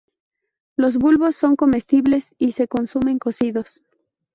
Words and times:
Los 0.77 0.97
bulbos 0.97 1.35
son 1.35 1.55
comestibles 1.55 2.33
y 2.39 2.53
se 2.53 2.67
consumen 2.67 3.19
cocidos. 3.19 3.83